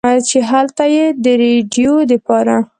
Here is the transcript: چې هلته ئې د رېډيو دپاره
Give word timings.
چې 0.27 0.37
هلته 0.49 0.83
ئې 0.93 1.05
د 1.23 1.25
رېډيو 1.41 1.95
دپاره 2.11 2.55